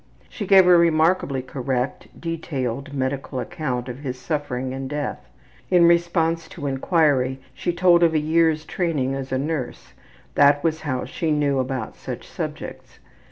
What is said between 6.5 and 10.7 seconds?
inquiry she told of a year's training as a nurse; that